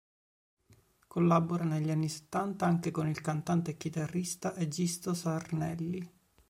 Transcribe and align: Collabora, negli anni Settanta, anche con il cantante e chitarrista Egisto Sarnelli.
Collabora, 1.05 1.63
negli 1.63 1.91
anni 1.91 2.09
Settanta, 2.09 2.65
anche 2.65 2.89
con 2.89 3.07
il 3.07 3.21
cantante 3.21 3.69
e 3.69 3.77
chitarrista 3.77 4.55
Egisto 4.55 5.13
Sarnelli. 5.13 6.11